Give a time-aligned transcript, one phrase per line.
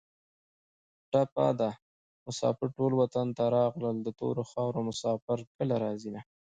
[1.11, 1.69] ټپه ده:
[2.27, 6.21] مسافر ټول وطن ته راغلل د تورو خارو مسافر کله راځینه